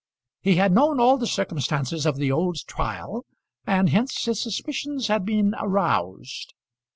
He 0.41 0.55
had 0.55 0.71
known 0.71 0.99
all 0.99 1.19
the 1.19 1.27
circumstances 1.27 2.07
of 2.07 2.15
the 2.17 2.31
old 2.31 2.57
trial, 2.65 3.23
and 3.67 3.89
hence 3.89 4.25
his 4.25 4.41
suspicions 4.41 5.09
had 5.09 5.23
been 5.27 5.53
aroused. 5.59 6.55